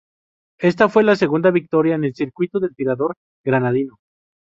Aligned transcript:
Esta 0.57 0.89
fue 0.89 1.03
la 1.03 1.15
segunda 1.15 1.51
victoria 1.51 1.93
en 1.93 2.05
el 2.05 2.15
circuito 2.15 2.59
del 2.59 2.73
tirador 2.73 3.13
granadino. 3.45 3.97